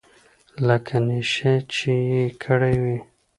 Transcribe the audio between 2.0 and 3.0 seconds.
يې کړې وي.